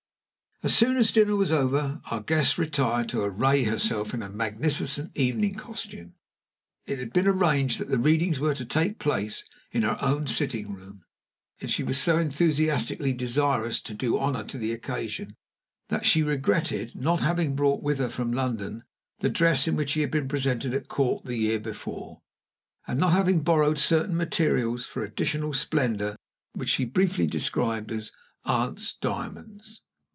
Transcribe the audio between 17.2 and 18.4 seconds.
having brought with her from